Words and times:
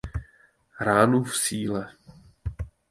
Ránu 0.79 1.23
v 1.23 1.37
Síle. 1.37 1.93